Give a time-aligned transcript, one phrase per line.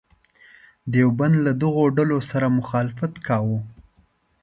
[0.91, 3.59] دیوبند له دغو ډلو سره مخالفت وکاوه.